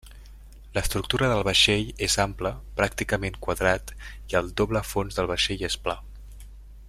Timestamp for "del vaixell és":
1.31-2.15, 5.21-5.77